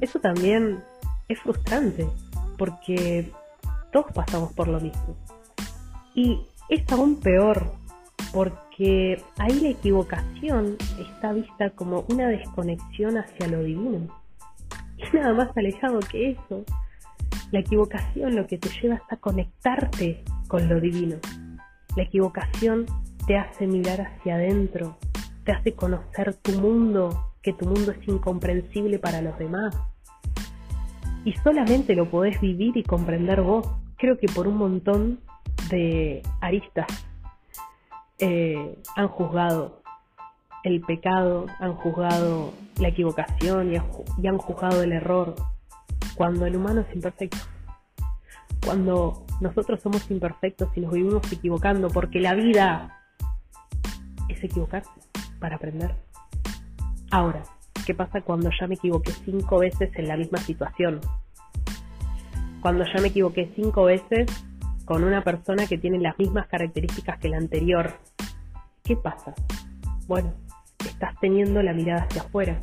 Eso 0.00 0.18
también 0.18 0.82
es 1.28 1.38
frustrante, 1.40 2.08
porque 2.56 3.30
todos 3.92 4.06
pasamos 4.12 4.52
por 4.52 4.68
lo 4.68 4.80
mismo. 4.80 5.16
Y 6.14 6.40
es 6.68 6.90
aún 6.90 7.20
peor, 7.20 7.72
porque 8.32 9.22
ahí 9.38 9.60
la 9.60 9.68
equivocación 9.68 10.76
está 10.98 11.32
vista 11.32 11.70
como 11.70 12.04
una 12.08 12.28
desconexión 12.28 13.18
hacia 13.18 13.48
lo 13.48 13.62
divino. 13.62 14.08
Y 14.96 15.16
nada 15.16 15.34
más 15.34 15.56
alejado 15.56 16.00
que 16.00 16.30
eso. 16.32 16.64
La 17.50 17.60
equivocación 17.60 18.36
lo 18.36 18.46
que 18.46 18.58
te 18.58 18.68
lleva 18.80 18.96
es 18.96 19.02
a 19.10 19.16
conectarte 19.16 20.22
con 20.48 20.68
lo 20.68 20.80
divino. 20.80 21.16
La 21.96 22.04
equivocación 22.04 22.86
te 23.26 23.36
hace 23.36 23.66
mirar 23.66 24.00
hacia 24.00 24.36
adentro, 24.36 24.96
te 25.44 25.52
hace 25.52 25.72
conocer 25.72 26.34
tu 26.34 26.52
mundo, 26.52 27.32
que 27.42 27.52
tu 27.52 27.66
mundo 27.66 27.92
es 27.92 28.08
incomprensible 28.08 28.98
para 28.98 29.20
los 29.20 29.38
demás 29.38 29.76
y 31.24 31.32
solamente 31.34 31.94
lo 31.94 32.08
podés 32.10 32.40
vivir 32.40 32.76
y 32.76 32.82
comprender 32.82 33.42
vos. 33.42 33.68
Creo 33.96 34.18
que 34.18 34.26
por 34.28 34.46
un 34.46 34.56
montón 34.56 35.20
de 35.70 36.22
aristas 36.40 36.86
eh, 38.18 38.78
han 38.96 39.08
juzgado 39.08 39.82
el 40.64 40.80
pecado, 40.82 41.46
han 41.58 41.74
juzgado 41.74 42.52
la 42.78 42.88
equivocación 42.88 43.72
y, 43.72 43.76
han 44.26 44.38
juzgado 44.38 44.82
el 44.82 44.92
error, 44.92 45.34
cuando 46.16 46.46
el 46.46 46.56
humano 46.56 46.82
es 46.82 46.94
imperfecto. 46.94 47.38
Cuando 48.64 49.24
nosotros 49.40 49.80
somos 49.80 50.10
imperfectos 50.10 50.68
y 50.76 50.80
nos 50.80 50.92
vivimos 50.92 51.32
equivocando, 51.32 51.88
porque 51.88 52.20
la 52.20 52.34
vida 52.34 53.00
es 54.28 54.42
equivocarse 54.44 54.90
para 55.38 55.56
aprender. 55.56 55.94
Ahora, 57.10 57.42
¿Qué 57.86 57.94
pasa 57.94 58.20
cuando 58.20 58.50
ya 58.58 58.66
me 58.66 58.74
equivoqué 58.74 59.12
cinco 59.24 59.58
veces 59.58 59.90
en 59.96 60.08
la 60.08 60.16
misma 60.16 60.38
situación? 60.38 61.00
Cuando 62.60 62.84
ya 62.84 63.00
me 63.00 63.08
equivoqué 63.08 63.50
cinco 63.56 63.84
veces 63.84 64.26
con 64.84 65.04
una 65.04 65.22
persona 65.22 65.66
que 65.66 65.78
tiene 65.78 65.98
las 65.98 66.18
mismas 66.18 66.46
características 66.48 67.18
que 67.18 67.28
la 67.28 67.38
anterior. 67.38 67.92
¿Qué 68.82 68.96
pasa? 68.96 69.34
Bueno, 70.06 70.34
estás 70.84 71.14
teniendo 71.20 71.62
la 71.62 71.72
mirada 71.72 72.02
hacia 72.02 72.22
afuera. 72.22 72.60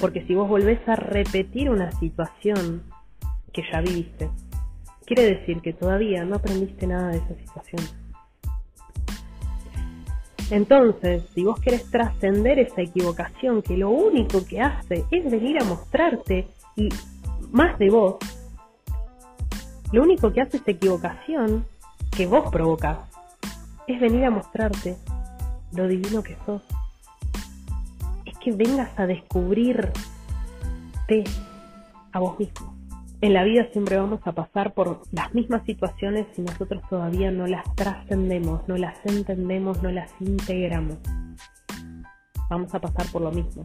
Porque 0.00 0.26
si 0.26 0.34
vos 0.34 0.48
volvés 0.48 0.80
a 0.88 0.96
repetir 0.96 1.70
una 1.70 1.92
situación 1.92 2.82
que 3.52 3.62
ya 3.70 3.80
viviste, 3.80 4.30
quiere 5.06 5.36
decir 5.36 5.60
que 5.60 5.72
todavía 5.72 6.24
no 6.24 6.36
aprendiste 6.36 6.86
nada 6.86 7.08
de 7.10 7.18
esa 7.18 7.34
situación. 7.36 8.03
Entonces, 10.50 11.24
si 11.34 11.42
vos 11.42 11.58
querés 11.60 11.90
trascender 11.90 12.58
esa 12.58 12.82
equivocación 12.82 13.62
que 13.62 13.76
lo 13.76 13.90
único 13.90 14.44
que 14.44 14.60
hace 14.60 15.04
es 15.10 15.30
venir 15.30 15.60
a 15.60 15.64
mostrarte 15.64 16.48
y 16.76 16.88
más 17.50 17.78
de 17.78 17.90
vos, 17.90 18.16
lo 19.92 20.02
único 20.02 20.32
que 20.32 20.42
hace 20.42 20.58
esa 20.58 20.70
equivocación 20.70 21.64
que 22.10 22.26
vos 22.26 22.50
provocás 22.50 22.98
es 23.86 24.00
venir 24.00 24.24
a 24.24 24.30
mostrarte 24.30 24.96
lo 25.72 25.88
divino 25.88 26.22
que 26.22 26.36
sos. 26.44 26.62
Es 28.26 28.38
que 28.38 28.52
vengas 28.52 28.90
a 28.98 29.06
descubrirte 29.06 29.92
a 32.12 32.18
vos 32.18 32.38
mismo 32.38 32.83
en 33.24 33.32
la 33.32 33.42
vida 33.42 33.66
siempre 33.72 33.96
vamos 33.96 34.20
a 34.26 34.32
pasar 34.32 34.74
por 34.74 35.00
las 35.10 35.32
mismas 35.32 35.64
situaciones 35.64 36.26
si 36.36 36.42
nosotros 36.42 36.82
todavía 36.90 37.30
no 37.30 37.46
las 37.46 37.64
trascendemos, 37.74 38.68
no 38.68 38.76
las 38.76 38.98
entendemos, 39.06 39.82
no 39.82 39.90
las 39.90 40.12
integramos. 40.20 40.98
Vamos 42.50 42.74
a 42.74 42.80
pasar 42.80 43.06
por 43.10 43.22
lo 43.22 43.32
mismo. 43.32 43.62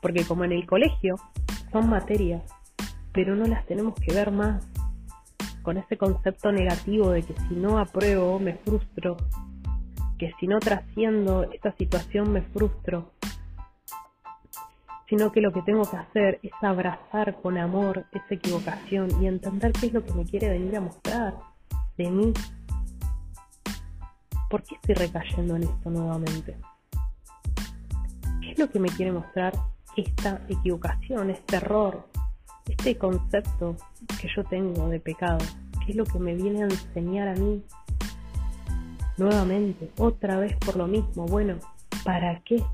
Porque 0.00 0.24
como 0.24 0.44
en 0.44 0.52
el 0.52 0.64
colegio 0.64 1.16
son 1.70 1.90
materias, 1.90 2.42
pero 3.12 3.36
no 3.36 3.44
las 3.44 3.66
tenemos 3.66 3.94
que 3.96 4.14
ver 4.14 4.30
más 4.30 4.66
con 5.60 5.76
ese 5.76 5.98
concepto 5.98 6.50
negativo 6.50 7.10
de 7.10 7.22
que 7.22 7.34
si 7.48 7.54
no 7.54 7.78
apruebo 7.78 8.38
me 8.38 8.54
frustro, 8.54 9.18
que 10.18 10.32
si 10.40 10.46
no 10.46 10.58
trasciendo 10.58 11.42
esta 11.52 11.76
situación 11.76 12.32
me 12.32 12.40
frustro, 12.40 13.11
sino 15.12 15.30
que 15.30 15.42
lo 15.42 15.52
que 15.52 15.60
tengo 15.60 15.82
que 15.82 15.98
hacer 15.98 16.40
es 16.42 16.52
abrazar 16.62 17.36
con 17.42 17.58
amor 17.58 18.06
esa 18.12 18.34
equivocación 18.34 19.10
y 19.22 19.26
entender 19.26 19.70
qué 19.72 19.88
es 19.88 19.92
lo 19.92 20.02
que 20.02 20.14
me 20.14 20.24
quiere 20.24 20.48
venir 20.48 20.74
a 20.74 20.80
mostrar 20.80 21.34
de 21.98 22.10
mí. 22.10 22.32
¿Por 24.48 24.62
qué 24.62 24.74
estoy 24.76 24.94
recayendo 24.94 25.56
en 25.56 25.64
esto 25.64 25.90
nuevamente? 25.90 26.56
¿Qué 28.40 28.52
es 28.52 28.58
lo 28.58 28.70
que 28.70 28.78
me 28.78 28.88
quiere 28.88 29.12
mostrar 29.12 29.52
esta 29.98 30.40
equivocación, 30.48 31.28
este 31.28 31.56
error, 31.56 32.08
este 32.66 32.96
concepto 32.96 33.76
que 34.18 34.28
yo 34.34 34.44
tengo 34.44 34.88
de 34.88 34.98
pecado? 34.98 35.40
¿Qué 35.84 35.92
es 35.92 35.96
lo 35.98 36.06
que 36.06 36.18
me 36.20 36.34
viene 36.34 36.62
a 36.62 36.68
enseñar 36.68 37.28
a 37.28 37.34
mí? 37.34 37.62
Nuevamente, 39.18 39.90
otra 39.98 40.38
vez 40.38 40.56
por 40.56 40.76
lo 40.76 40.86
mismo. 40.86 41.26
Bueno, 41.26 41.58
¿para 42.02 42.40
qué? 42.46 42.64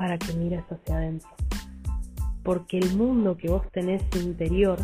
Para 0.00 0.16
que 0.16 0.32
mires 0.32 0.64
hacia 0.70 0.96
adentro. 0.96 1.28
Porque 2.42 2.78
el 2.78 2.96
mundo 2.96 3.36
que 3.36 3.50
vos 3.50 3.70
tenés 3.70 4.02
interior 4.16 4.78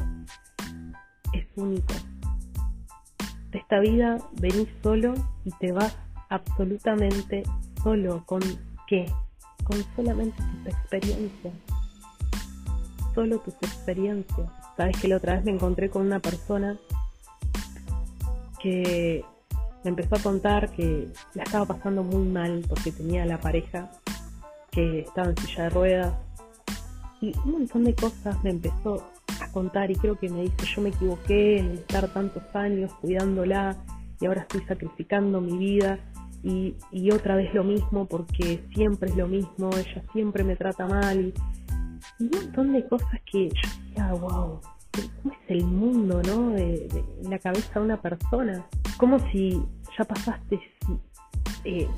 es 1.33 1.47
único. 1.57 1.95
De 3.51 3.59
esta 3.59 3.81
vida 3.81 4.19
venís 4.33 4.69
solo 4.83 5.15
y 5.47 5.53
te 5.53 5.73
vas 5.73 5.97
absolutamente 6.29 7.45
solo. 7.83 8.25
¿Con 8.27 8.43
qué? 8.87 9.11
Con 9.65 9.83
solamente 9.97 10.37
tus 10.37 10.75
experiencias. 10.75 11.55
Solo 13.15 13.39
tus 13.39 13.55
experiencias. 13.55 14.51
Sabes 14.77 15.01
que 15.01 15.09
la 15.09 15.17
otra 15.17 15.37
vez 15.37 15.47
me 15.47 15.53
encontré 15.53 15.89
con 15.89 16.05
una 16.05 16.21
persona 16.21 16.77
que 18.63 19.25
me 19.83 19.89
empezó 19.89 20.17
a 20.17 20.19
contar 20.19 20.73
que 20.73 21.09
la 21.33 21.45
estaba 21.45 21.65
pasando 21.65 22.03
muy 22.03 22.29
mal 22.29 22.67
porque 22.69 22.93
tenía 22.93 23.25
la 23.25 23.41
pareja 23.41 23.91
que 24.77 25.01
estaba 25.01 25.31
en 25.31 25.37
silla 25.39 25.65
de 25.65 25.71
ruedas 25.71 26.15
Y 27.23 27.33
un 27.45 27.53
montón 27.53 27.85
de 27.85 27.95
cosas 27.95 28.37
me 28.45 28.51
empezó 28.51 29.03
a 29.41 29.51
contar 29.51 29.91
y 29.91 29.95
creo 29.95 30.17
que 30.17 30.29
me 30.29 30.43
dice, 30.43 30.67
yo 30.67 30.83
me 30.83 30.91
equivoqué 30.91 31.59
en 31.59 31.73
estar 31.73 32.07
tantos 32.13 32.43
años 32.55 32.93
cuidándola 33.01 33.77
y 34.21 34.27
ahora 34.27 34.43
estoy 34.43 34.63
sacrificando 34.63 35.41
mi 35.41 35.57
vida 35.57 35.99
y, 36.43 36.77
otra 37.11 37.35
vez 37.35 37.53
lo 37.55 37.65
mismo 37.65 38.07
porque 38.07 38.63
siempre 38.73 39.11
es 39.11 39.17
lo 39.17 39.27
mismo, 39.27 39.71
ella 39.77 40.03
siempre 40.13 40.45
me 40.45 40.55
trata 40.55 40.87
mal 40.87 41.21
y, 41.21 41.35
un 42.23 42.31
montón 42.31 42.73
de 42.73 42.87
cosas 42.87 43.21
que 43.31 43.49
yo 43.49 43.71
decía, 43.89 44.13
wow, 44.13 44.61
¿cómo 45.23 45.35
es 45.35 45.51
el 45.51 45.65
mundo, 45.65 46.23
no? 46.23 46.51
De, 46.51 46.89
la 47.29 47.39
cabeza 47.41 47.81
de 47.81 47.85
una 47.85 48.01
persona. 48.01 48.65
Como 48.97 49.19
si 49.31 49.61
ya 49.99 50.05
pasaste 50.05 50.61
eh, 51.65 51.89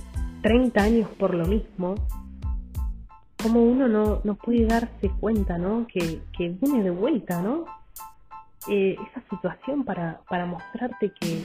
30 0.43 0.83
años 0.83 1.11
por 1.19 1.35
lo 1.35 1.47
mismo, 1.47 1.95
como 3.43 3.63
uno 3.63 3.89
no, 3.89 4.21
no 4.25 4.35
puede 4.35 4.67
darse 4.67 5.11
cuenta, 5.21 5.59
¿no? 5.59 5.87
Que, 5.87 6.21
que 6.37 6.49
viene 6.49 6.83
de 6.83 6.91
vuelta, 6.91 7.41
¿no? 7.41 7.65
Eh, 8.69 8.97
esa 9.09 9.23
situación 9.31 9.85
para, 9.85 10.21
para 10.29 10.45
mostrarte 10.45 11.13
que 11.19 11.43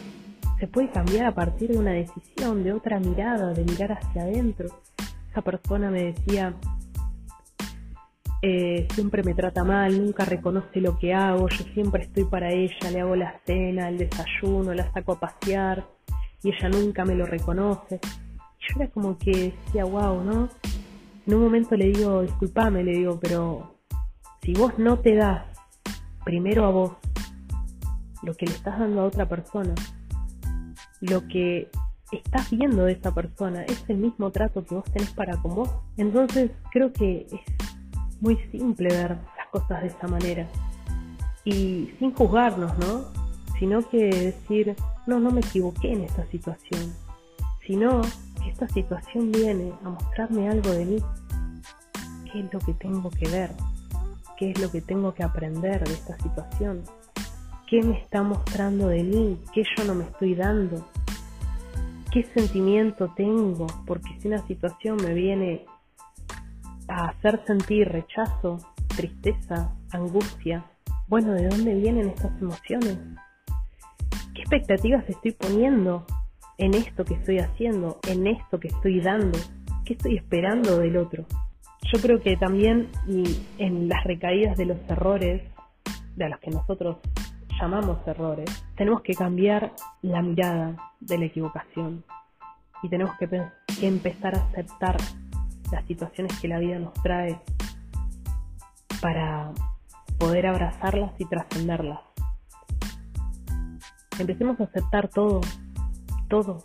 se 0.60 0.68
puede 0.68 0.90
cambiar 0.90 1.26
a 1.28 1.32
partir 1.34 1.72
de 1.72 1.78
una 1.78 1.92
decisión, 1.92 2.64
de 2.64 2.74
otra 2.74 3.00
mirada, 3.00 3.54
de 3.54 3.64
mirar 3.64 3.94
hacia 3.94 4.24
adentro. 4.24 4.70
Esa 5.30 5.42
persona 5.42 5.90
me 5.90 6.14
decía, 6.14 6.54
eh, 8.42 8.88
siempre 8.94 9.24
me 9.24 9.34
trata 9.34 9.64
mal, 9.64 10.04
nunca 10.04 10.26
reconoce 10.26 10.82
lo 10.82 10.98
que 11.00 11.14
hago, 11.14 11.48
yo 11.48 11.64
siempre 11.74 12.04
estoy 12.04 12.26
para 12.26 12.52
ella, 12.52 12.92
le 12.92 13.02
hago 13.02 13.16
la 13.16 13.40
cena, 13.46 13.88
el 13.88 13.98
desayuno, 14.00 14.74
la 14.74 14.92
saco 14.92 15.14
a 15.14 15.20
pasear 15.20 15.86
y 16.44 16.50
ella 16.50 16.70
nunca 16.70 17.06
me 17.06 17.16
lo 17.16 17.26
reconoce. 17.26 18.00
Y 18.60 18.74
yo 18.74 18.82
era 18.82 18.90
como 18.90 19.18
que 19.18 19.54
decía, 19.66 19.86
wow, 19.86 20.24
¿no? 20.24 20.50
En 21.26 21.36
un 21.36 21.42
momento 21.42 21.76
le 21.76 21.86
digo, 21.86 22.22
disculpame, 22.22 22.84
le 22.84 22.92
digo, 22.92 23.20
pero 23.20 23.78
si 24.42 24.54
vos 24.54 24.78
no 24.78 25.00
te 25.00 25.16
das 25.16 25.46
primero 26.26 26.66
a 26.66 26.70
vos 26.70 26.92
lo 28.24 28.34
que 28.34 28.46
le 28.46 28.54
estás 28.54 28.80
dando 28.80 29.02
a 29.02 29.06
otra 29.06 29.28
persona, 29.28 29.74
lo 31.02 31.26
que 31.28 31.70
estás 32.12 32.50
viendo 32.52 32.84
de 32.86 32.94
esa 32.94 33.14
persona 33.14 33.64
es 33.64 33.84
el 33.90 33.98
mismo 33.98 34.32
trato 34.32 34.66
que 34.66 34.76
vos 34.76 34.86
tenés 34.92 35.12
para 35.12 35.38
con 35.38 35.56
vos. 35.56 35.70
Entonces 35.98 36.52
creo 36.72 36.92
que 36.92 37.28
es 37.32 38.22
muy 38.22 38.38
simple 38.52 38.90
ver 38.90 39.18
las 39.38 39.48
cosas 39.52 39.82
de 39.82 39.88
esa 39.88 40.08
manera. 40.08 40.48
Y 41.46 41.94
sin 42.00 42.14
juzgarnos, 42.14 42.78
¿no? 42.80 43.06
Sino 43.60 43.88
que 43.90 44.06
decir, 44.06 44.76
no, 45.08 45.20
no 45.20 45.32
me 45.32 45.42
equivoqué 45.42 45.92
en 45.92 46.02
esta 46.02 46.26
situación. 46.28 46.94
Sino 47.66 48.02
esta 48.50 48.68
situación 48.70 49.32
viene 49.32 49.74
a 49.84 49.90
mostrarme 49.90 50.50
algo 50.50 50.70
de 50.72 50.86
mí. 50.86 50.98
¿Qué 52.32 52.40
es 52.40 52.54
lo 52.54 52.60
que 52.60 52.74
tengo 52.74 53.10
que 53.10 53.30
ver? 53.30 53.52
¿Qué 54.38 54.52
es 54.52 54.60
lo 54.60 54.72
que 54.72 54.82
tengo 54.82 55.14
que 55.14 55.24
aprender 55.24 55.84
de 55.84 55.94
esta 55.94 56.18
situación? 56.18 56.84
¿Qué 57.68 57.82
me 57.82 58.00
está 58.00 58.24
mostrando 58.24 58.88
de 58.88 59.04
mí? 59.04 59.40
¿Qué 59.54 59.64
yo 59.78 59.84
no 59.86 59.96
me 59.96 60.06
estoy 60.06 60.36
dando? 60.36 60.88
¿Qué 62.12 62.24
sentimiento 62.36 63.12
tengo? 63.16 63.68
Porque 63.86 64.20
si 64.20 64.28
una 64.28 64.46
situación 64.46 64.98
me 64.98 65.14
viene 65.14 65.66
a 66.88 67.10
hacer 67.10 67.44
sentir 67.48 67.90
rechazo, 67.90 68.60
tristeza, 68.96 69.74
angustia, 69.92 70.66
bueno, 71.08 71.34
¿de 71.34 71.48
dónde 71.48 71.74
vienen 71.76 72.10
estas 72.10 72.40
emociones? 72.42 72.98
¿Qué 74.34 74.42
expectativas 74.42 75.08
estoy 75.08 75.32
poniendo 75.32 76.06
en 76.58 76.74
esto 76.74 77.04
que 77.06 77.16
estoy 77.16 77.40
haciendo, 77.40 78.00
en 78.08 78.28
esto 78.28 78.60
que 78.60 78.68
estoy 78.68 79.02
dando? 79.02 79.38
¿Qué 79.86 79.94
estoy 79.94 80.18
esperando 80.18 80.80
del 80.80 80.98
otro? 80.98 81.26
Yo 81.92 82.00
creo 82.02 82.22
que 82.22 82.38
también 82.38 82.90
en 83.58 83.90
las 83.90 84.04
recaídas 84.04 84.58
de 84.58 84.66
los 84.66 84.78
errores, 84.90 85.44
de 86.16 86.30
los 86.30 86.40
que 86.40 86.52
nosotros 86.52 86.98
llamamos 87.60 88.00
errores, 88.08 88.66
tenemos 88.76 89.02
que 89.02 89.14
cambiar 89.14 89.74
la 90.02 90.22
mirada 90.22 90.94
de 91.00 91.18
la 91.18 91.26
equivocación 91.26 92.04
y 92.82 92.90
tenemos 92.90 93.16
que 93.18 93.30
empezar 93.82 94.36
a 94.36 94.44
aceptar 94.46 94.98
las 95.72 95.86
situaciones 95.86 96.40
que 96.40 96.48
la 96.48 96.60
vida 96.60 96.80
nos 96.80 96.94
trae 97.02 97.40
para 99.02 99.52
poder 100.18 100.48
abrazarlas 100.48 101.12
y 101.20 101.26
trascenderlas. 101.26 102.00
Empecemos 104.20 104.60
a 104.60 104.66
aceptar 104.66 105.10
todo, 105.10 105.42
todo, 106.34 106.64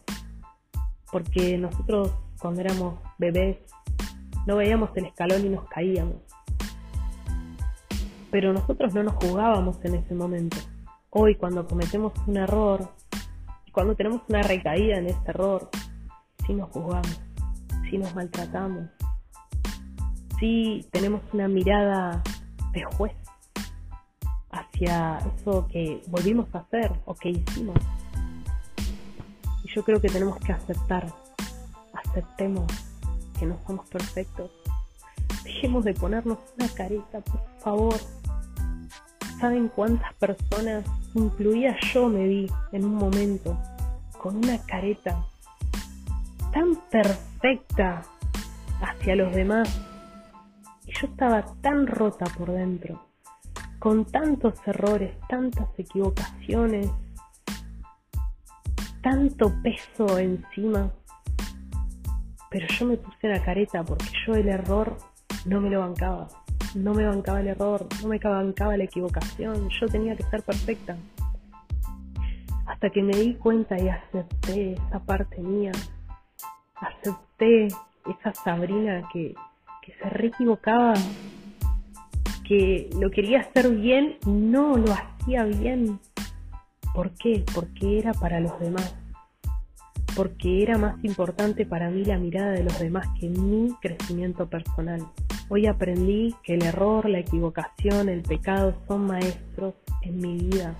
porque 1.12 1.58
nosotros 1.58 2.10
cuando 2.40 2.62
éramos 2.62 2.94
bebés 3.18 3.58
no 4.46 4.56
veíamos 4.56 4.88
el 4.96 5.04
escalón 5.04 5.44
y 5.44 5.50
nos 5.50 5.68
caíamos. 5.68 6.16
Pero 8.30 8.54
nosotros 8.54 8.94
no 8.94 9.02
nos 9.02 9.14
jugábamos 9.16 9.76
en 9.84 9.96
ese 9.96 10.14
momento. 10.14 10.56
Hoy 11.10 11.34
cuando 11.34 11.66
cometemos 11.66 12.14
un 12.26 12.38
error 12.38 12.88
cuando 13.72 13.94
tenemos 13.94 14.22
una 14.28 14.42
recaída 14.42 14.96
en 14.96 15.06
ese 15.06 15.20
error, 15.26 15.68
sí 16.46 16.54
nos 16.54 16.70
juzgamos, 16.70 17.20
sí 17.90 17.98
nos 17.98 18.12
maltratamos, 18.14 18.86
sí 20.40 20.88
tenemos 20.90 21.20
una 21.34 21.46
mirada 21.46 22.22
de 22.72 22.82
juez 22.84 23.12
hacia 24.50 25.18
eso 25.18 25.68
que 25.70 26.02
volvimos 26.08 26.52
a 26.54 26.60
hacer 26.60 26.90
o 27.04 27.14
que 27.14 27.28
hicimos. 27.28 27.76
Yo 29.78 29.84
creo 29.84 30.00
que 30.00 30.08
tenemos 30.08 30.38
que 30.38 30.50
aceptar, 30.50 31.06
aceptemos 31.92 32.66
que 33.38 33.46
no 33.46 33.60
somos 33.64 33.88
perfectos. 33.88 34.50
Dejemos 35.44 35.84
de 35.84 35.94
ponernos 35.94 36.38
una 36.58 36.68
carita, 36.68 37.20
por 37.20 37.40
favor. 37.60 37.94
¿Saben 39.38 39.68
cuántas 39.68 40.12
personas, 40.14 40.84
incluida 41.14 41.76
yo, 41.94 42.08
me 42.08 42.26
vi 42.26 42.50
en 42.72 42.86
un 42.86 42.96
momento 42.96 43.56
con 44.20 44.38
una 44.38 44.58
careta 44.66 45.24
tan 46.52 46.74
perfecta 46.90 48.02
hacia 48.80 49.14
los 49.14 49.32
demás? 49.32 49.80
Y 50.86 50.92
yo 50.92 51.06
estaba 51.06 51.44
tan 51.60 51.86
rota 51.86 52.26
por 52.36 52.50
dentro, 52.50 53.00
con 53.78 54.04
tantos 54.06 54.54
errores, 54.66 55.16
tantas 55.28 55.68
equivocaciones, 55.78 56.90
tanto 59.02 59.52
peso 59.62 60.18
encima. 60.18 60.90
Pero 62.50 62.66
yo 62.68 62.86
me 62.86 62.96
puse 62.96 63.28
la 63.28 63.42
careta 63.42 63.84
porque 63.84 64.06
yo 64.26 64.34
el 64.34 64.48
error 64.48 64.96
no 65.44 65.60
me 65.60 65.70
lo 65.70 65.80
bancaba 65.80 66.28
no 66.74 66.94
me 66.94 67.06
bancaba 67.06 67.40
el 67.40 67.48
error, 67.48 67.86
no 68.02 68.08
me 68.08 68.18
bancaba 68.18 68.76
la 68.76 68.84
equivocación, 68.84 69.68
yo 69.68 69.86
tenía 69.88 70.16
que 70.16 70.22
ser 70.24 70.42
perfecta. 70.42 70.96
Hasta 72.66 72.90
que 72.90 73.02
me 73.02 73.16
di 73.16 73.34
cuenta 73.34 73.78
y 73.78 73.88
acepté 73.88 74.72
esa 74.72 75.00
parte 75.00 75.40
mía, 75.40 75.72
acepté 76.76 77.66
esa 77.66 78.34
Sabrina 78.34 79.08
que, 79.12 79.34
que 79.82 79.92
se 79.94 80.10
re 80.10 80.28
equivocaba, 80.28 80.94
que 82.46 82.90
lo 82.98 83.10
quería 83.10 83.40
hacer 83.40 83.70
bien 83.70 84.18
no 84.26 84.76
lo 84.76 84.92
hacía 84.92 85.44
bien. 85.44 85.98
¿Por 86.94 87.12
qué? 87.14 87.44
Porque 87.54 87.98
era 87.98 88.12
para 88.12 88.40
los 88.40 88.58
demás. 88.60 88.94
Porque 90.16 90.62
era 90.62 90.78
más 90.78 91.02
importante 91.04 91.64
para 91.64 91.90
mí 91.90 92.04
la 92.04 92.18
mirada 92.18 92.52
de 92.52 92.64
los 92.64 92.78
demás 92.78 93.06
que 93.20 93.28
mi 93.28 93.72
crecimiento 93.80 94.48
personal. 94.48 95.06
Hoy 95.48 95.66
aprendí 95.66 96.34
que 96.42 96.54
el 96.54 96.64
error, 96.64 97.08
la 97.08 97.20
equivocación, 97.20 98.08
el 98.08 98.22
pecado 98.22 98.74
son 98.86 99.06
maestros 99.06 99.74
en 100.02 100.20
mi 100.20 100.38
vida 100.38 100.74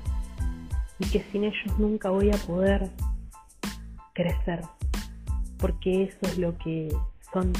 y 0.99 1.07
que 1.07 1.25
sin 1.31 1.45
ellos 1.45 1.79
nunca 1.79 2.11
voy 2.11 2.31
a 2.31 2.37
poder 2.47 2.91
crecer, 4.15 4.63
porque 5.59 6.05
eso 6.05 6.19
es 6.23 6.39
lo 6.39 6.57
que 6.59 6.89
son, 7.33 7.53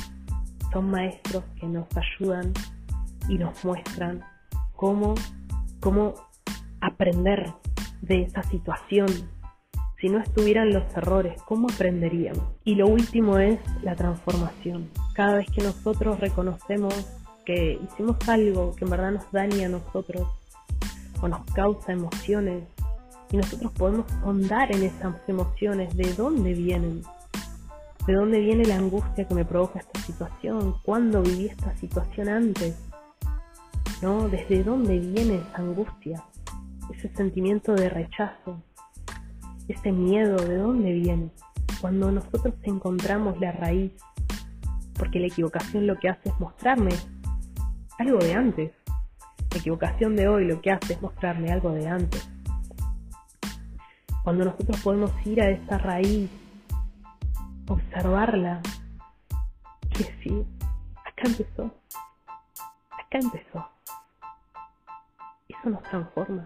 son 0.73 0.91
maestros 0.91 1.45
que 1.61 1.67
nos 1.67 1.87
ayudan 1.97 2.53
y 3.29 3.39
nos 3.39 3.65
muestran 3.65 4.23
cómo, 4.75 5.15
cómo 5.81 6.15
aprender 6.81 7.53
de 8.03 8.23
esa 8.23 8.43
situación. 8.45 9.09
Si 10.01 10.09
no 10.09 10.21
estuvieran 10.21 10.73
los 10.73 10.85
errores, 10.97 11.43
¿cómo 11.43 11.69
aprenderíamos? 11.73 12.45
Y 12.65 12.77
lo 12.77 12.87
último 12.87 13.39
es 13.39 13.59
la 13.83 13.97
transformación 13.97 14.91
cada 15.19 15.39
vez 15.39 15.49
que 15.51 15.65
nosotros 15.65 16.21
reconocemos 16.21 16.95
que 17.45 17.77
hicimos 17.83 18.17
algo 18.29 18.73
que 18.77 18.85
en 18.85 18.91
verdad 18.93 19.11
nos 19.11 19.33
daña 19.33 19.67
a 19.67 19.69
nosotros 19.69 20.29
o 21.21 21.27
nos 21.27 21.45
causa 21.47 21.91
emociones 21.91 22.63
y 23.33 23.37
nosotros 23.37 23.73
podemos 23.73 24.07
ahondar 24.23 24.71
en 24.71 24.85
esas 24.85 25.17
emociones, 25.27 25.97
de 25.97 26.15
dónde 26.15 26.53
vienen, 26.55 27.03
de 28.07 28.15
dónde 28.15 28.39
viene 28.39 28.65
la 28.65 28.77
angustia 28.77 29.27
que 29.27 29.35
me 29.35 29.45
provoca 29.45 29.81
esta 29.81 29.99
situación, 30.03 30.77
cuándo 30.85 31.21
viví 31.21 31.47
esta 31.47 31.77
situación 31.79 32.29
antes, 32.29 32.77
¿no? 34.01 34.29
Desde 34.29 34.63
dónde 34.63 35.01
viene 35.01 35.37
esa 35.37 35.63
angustia, 35.63 36.23
ese 36.93 37.09
sentimiento 37.15 37.75
de 37.75 37.89
rechazo, 37.89 38.63
ese 39.69 39.93
miedo, 39.93 40.37
de 40.37 40.57
dónde 40.57 40.93
viene. 40.93 41.31
Cuando 41.81 42.11
nosotros 42.11 42.55
encontramos 42.65 43.39
la 43.41 43.53
raíz 43.53 43.93
porque 44.99 45.21
la 45.21 45.29
equivocación 45.29 45.87
lo 45.87 45.97
que 45.99 46.09
hace 46.09 46.29
es 46.29 46.41
mostrarme 46.41 46.91
algo 47.99 48.19
de 48.19 48.35
antes. 48.35 48.73
La 49.51 49.59
equivocación 49.59 50.17
de 50.17 50.29
hoy 50.29 50.45
lo 50.45 50.61
que 50.61 50.73
hace 50.73 50.95
es 50.95 51.03
mostrarme 51.03 51.53
algo 51.53 51.71
de 51.71 51.89
antes. 51.89 52.29
Cuando 54.25 54.45
nosotros 54.45 54.81
podemos 54.83 55.13
ir 55.27 55.41
a 55.41 55.49
esa 55.49 55.79
raíz, 55.79 56.29
observarla 57.69 58.61
y 59.95 60.03
decir, 60.03 60.45
acá 61.05 61.23
empezó, 61.25 61.75
acá 62.91 63.19
empezó. 63.19 63.78
Eso 65.61 65.71
nos 65.71 65.83
transforma. 65.85 66.45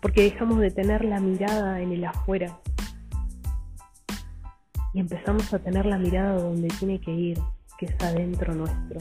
Porque 0.00 0.22
dejamos 0.22 0.58
de 0.58 0.70
tener 0.70 1.04
la 1.04 1.20
mirada 1.20 1.80
en 1.80 1.92
el 1.92 2.04
afuera 2.04 2.58
y 4.92 5.00
empezamos 5.00 5.52
a 5.52 5.58
tener 5.58 5.86
la 5.86 5.98
mirada 5.98 6.40
donde 6.40 6.68
tiene 6.68 7.00
que 7.00 7.12
ir, 7.12 7.38
que 7.78 7.86
es 7.86 8.02
adentro 8.02 8.54
nuestro. 8.54 9.00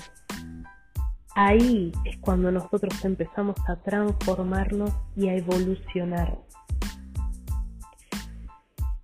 Ahí 1.35 1.91
es 2.05 2.17
cuando 2.17 2.51
nosotros 2.51 3.03
empezamos 3.05 3.55
a 3.67 3.75
transformarnos 3.77 4.91
y 5.15 5.27
a 5.29 5.35
evolucionar. 5.35 6.37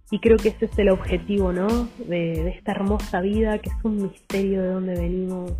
Y 0.10 0.19
creo 0.19 0.38
que 0.38 0.49
ese 0.49 0.65
es 0.65 0.77
el 0.77 0.89
objetivo, 0.89 1.53
¿no? 1.53 1.67
De, 1.97 2.43
de, 2.43 2.49
esta 2.49 2.71
hermosa 2.71 3.21
vida, 3.21 3.58
que 3.60 3.69
es 3.69 3.75
un 3.84 3.97
misterio 3.97 4.62
de 4.62 4.67
dónde 4.69 4.93
venimos. 4.99 5.53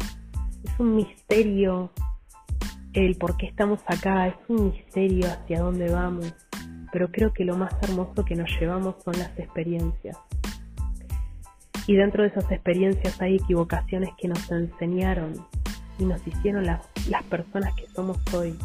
Es 0.64 0.80
un 0.80 0.96
misterio 0.96 1.92
el 2.94 3.16
por 3.16 3.38
qué 3.38 3.48
estamos 3.48 3.80
acá, 3.88 4.28
es 4.28 4.36
un 4.48 4.72
misterio 4.72 5.28
hacia 5.28 5.62
dónde 5.62 5.92
vamos. 5.92 6.34
Pero 6.92 7.12
creo 7.12 7.34
que 7.34 7.44
lo 7.44 7.58
más 7.58 7.74
hermoso 7.82 8.24
que 8.24 8.36
nos 8.36 8.50
llevamos 8.60 8.96
son 9.04 9.18
las 9.18 9.38
experiencias. 9.38 10.18
Y 11.88 11.96
dentro 11.96 12.24
de 12.24 12.30
esas 12.30 12.50
experiencias 12.52 13.20
hay 13.22 13.36
equivocaciones 13.36 14.10
que 14.18 14.28
nos 14.28 14.50
enseñaron 14.52 15.34
y 15.98 16.06
nos 16.06 16.26
hicieron 16.26 16.66
las, 16.66 16.88
las 17.10 17.24
personas 17.24 17.74
que 17.76 17.88
somos 17.88 18.18
hoy. 18.34 18.56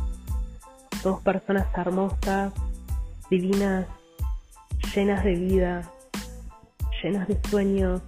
Somos 1.02 1.22
personas 1.22 1.66
hermosas, 1.76 2.52
divinas, 3.30 3.86
llenas 4.94 5.24
de 5.24 5.34
vida, 5.34 5.90
llenas 7.02 7.28
de 7.28 7.40
sueños, 7.48 8.02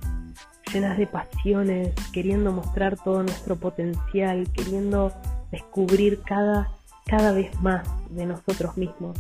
llenas 0.72 0.98
de 0.98 1.06
pasiones, 1.06 1.94
queriendo 2.12 2.52
mostrar 2.52 2.96
todo 3.02 3.22
nuestro 3.22 3.56
potencial, 3.56 4.48
queriendo 4.52 5.12
descubrir 5.50 6.22
cada, 6.22 6.72
cada 7.06 7.32
vez 7.32 7.50
más 7.60 7.88
de 8.10 8.26
nosotros 8.26 8.76
mismos. 8.76 9.16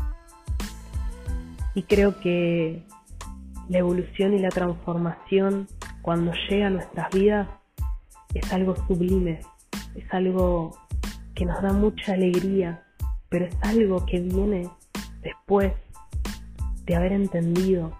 Y 1.74 1.82
creo 1.84 2.18
que 2.20 2.84
la 3.68 3.78
evolución 3.78 4.34
y 4.34 4.38
la 4.38 4.48
transformación 4.48 5.68
cuando 6.02 6.32
llega 6.48 6.66
a 6.66 6.70
nuestras 6.70 7.10
vidas 7.10 7.48
es 8.34 8.52
algo 8.52 8.74
sublime, 8.86 9.40
es 9.94 10.04
algo 10.12 10.76
que 11.34 11.44
nos 11.44 11.62
da 11.62 11.72
mucha 11.72 12.14
alegría, 12.14 12.82
pero 13.28 13.46
es 13.46 13.56
algo 13.62 14.04
que 14.06 14.20
viene 14.20 14.68
después 15.22 15.72
de 16.84 16.96
haber 16.96 17.12
entendido 17.12 17.92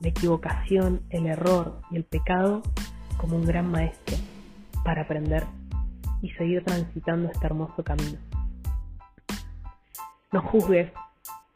la 0.00 0.08
equivocación, 0.08 1.02
el 1.10 1.26
error 1.26 1.80
y 1.90 1.96
el 1.96 2.04
pecado 2.04 2.62
como 3.16 3.36
un 3.36 3.44
gran 3.44 3.70
maestro 3.70 4.16
para 4.84 5.02
aprender 5.02 5.44
y 6.22 6.30
seguir 6.30 6.64
transitando 6.64 7.30
este 7.30 7.46
hermoso 7.46 7.82
camino. 7.82 8.18
No 10.32 10.42
juzgues 10.42 10.92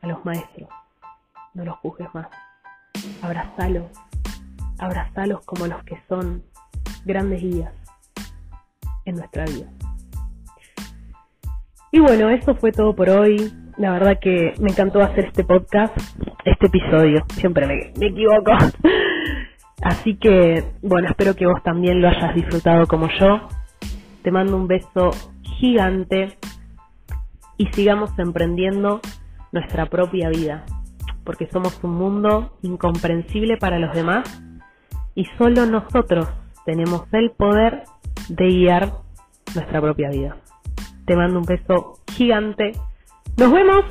a 0.02 0.06
los 0.06 0.24
maestros, 0.24 0.68
no 1.54 1.64
los 1.64 1.76
juzgues 1.78 2.08
más. 2.14 2.28
Abrazalos, 3.22 3.90
abrazalos 4.78 5.44
como 5.44 5.66
los 5.66 5.82
que 5.84 6.00
son 6.08 6.42
grandes 7.04 7.42
guías 7.42 7.72
en 9.04 9.16
nuestra 9.16 9.44
vida. 9.44 9.66
Y 11.92 12.00
bueno, 12.00 12.28
eso 12.30 12.56
fue 12.56 12.72
todo 12.72 12.94
por 12.94 13.08
hoy. 13.08 13.52
La 13.76 13.92
verdad 13.92 14.18
que 14.20 14.54
me 14.60 14.70
encantó 14.70 15.00
hacer 15.00 15.26
este 15.26 15.44
podcast, 15.44 15.96
este 16.44 16.66
episodio. 16.66 17.24
Siempre 17.34 17.66
me, 17.66 18.06
equivoco. 18.06 18.52
Así 19.82 20.16
que, 20.16 20.64
bueno, 20.82 21.08
espero 21.08 21.34
que 21.34 21.46
vos 21.46 21.62
también 21.62 22.00
lo 22.00 22.08
hayas 22.08 22.34
disfrutado 22.34 22.86
como 22.86 23.08
yo. 23.20 23.48
Te 24.24 24.32
mando 24.32 24.56
un 24.56 24.66
beso 24.66 25.10
gigante 25.42 26.38
y 27.58 27.66
sigamos 27.66 28.10
emprendiendo 28.18 29.02
nuestra 29.52 29.86
propia 29.86 30.30
vida, 30.30 30.64
porque 31.24 31.46
somos 31.52 31.78
un 31.84 31.94
mundo 31.94 32.56
incomprensible 32.62 33.58
para 33.58 33.78
los 33.78 33.94
demás 33.94 34.24
y 35.14 35.26
solo 35.38 35.66
nosotros 35.66 36.26
tenemos 36.64 37.04
el 37.12 37.32
poder 37.32 37.82
de 38.30 38.46
guiar 38.46 38.94
nuestra 39.54 39.80
propia 39.82 40.08
vida. 40.08 40.36
Te 41.06 41.14
mando 41.16 41.38
un 41.38 41.44
beso 41.44 41.98
gigante. 42.10 42.72
Nos 43.36 43.52
vemos. 43.52 43.84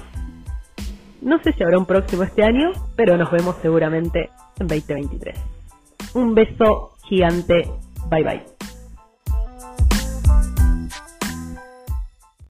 No 1.21 1.41
sé 1.43 1.53
si 1.53 1.63
habrá 1.63 1.77
un 1.77 1.85
próximo 1.85 2.23
este 2.23 2.43
año, 2.43 2.71
pero 2.95 3.17
nos 3.17 3.31
vemos 3.31 3.55
seguramente 3.61 4.31
en 4.59 4.67
2023. 4.67 5.39
Un 6.15 6.33
beso 6.33 6.93
gigante. 7.03 7.69
Bye 8.09 8.23
bye. 8.23 8.52